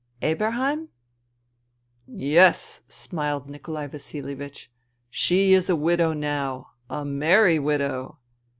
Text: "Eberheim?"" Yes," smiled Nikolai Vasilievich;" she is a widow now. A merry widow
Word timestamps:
"Eberheim?"" 0.29 0.87
Yes," 2.07 2.81
smiled 2.87 3.47
Nikolai 3.47 3.85
Vasilievich;" 3.85 4.71
she 5.11 5.53
is 5.53 5.69
a 5.69 5.75
widow 5.75 6.11
now. 6.11 6.71
A 6.89 7.05
merry 7.05 7.59
widow 7.59 8.17